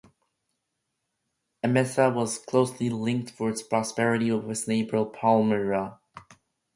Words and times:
Emesa 1.63 2.11
was 2.11 2.39
closely 2.39 2.89
linked 2.89 3.29
for 3.29 3.51
its 3.51 3.61
prosperity 3.61 4.31
with 4.31 4.49
its 4.49 4.67
neighbour 4.67 5.05
Palmyra. 5.05 5.99